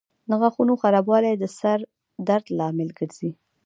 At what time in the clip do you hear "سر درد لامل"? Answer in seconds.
1.57-2.89